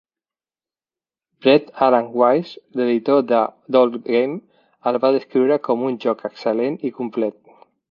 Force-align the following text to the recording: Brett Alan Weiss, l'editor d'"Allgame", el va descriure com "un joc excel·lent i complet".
Brett 1.41 1.69
Alan 1.87 2.07
Weiss, 2.21 2.53
l'editor 2.79 3.21
d'"Allgame", 3.33 4.41
el 4.93 4.99
va 5.05 5.15
descriure 5.19 5.61
com 5.71 5.87
"un 5.93 6.01
joc 6.07 6.27
excel·lent 6.33 6.83
i 6.91 6.95
complet". 7.01 7.41